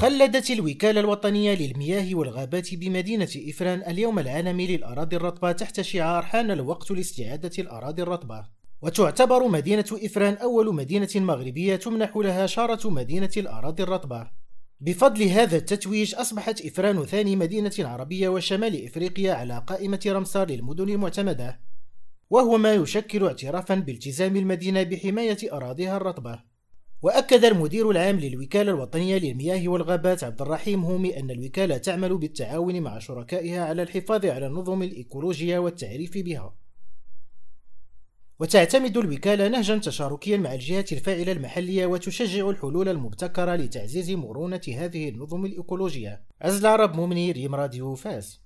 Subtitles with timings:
[0.00, 6.90] خلدت الوكالة الوطنية للمياه والغابات بمدينة إفران اليوم العالمي للأراضي الرطبة تحت شعار حان الوقت
[6.90, 8.44] لاستعادة الأراضي الرطبة.
[8.82, 14.30] وتعتبر مدينة إفران أول مدينة مغربية تمنح لها شارة مدينة الأراضي الرطبة.
[14.80, 21.60] بفضل هذا التتويج أصبحت إفران ثاني مدينة عربية وشمال إفريقيا على قائمة رمسار للمدن المعتمدة.
[22.30, 26.49] وهو ما يشكل اعترافا بالتزام المدينة بحماية أراضيها الرطبة.
[27.02, 32.98] وأكد المدير العام للوكالة الوطنية للمياه والغابات عبد الرحيم هومي أن الوكالة تعمل بالتعاون مع
[32.98, 36.54] شركائها على الحفاظ على النظم الإيكولوجية والتعريف بها.
[38.40, 45.44] وتعتمد الوكالة نهجا تشاركيا مع الجهات الفاعلة المحلية وتشجع الحلول المبتكرة لتعزيز مرونة هذه النظم
[45.44, 46.22] الإيكولوجية.
[46.42, 48.38] عزل عرب مؤمني ريم راديو فاس